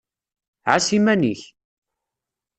[0.71, 1.41] Ɛas iman-ik!